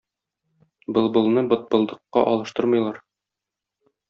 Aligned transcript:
Былбылны 0.97 1.43
бытбылдыкка 1.51 2.25
алыштырмыйлар. 2.33 2.99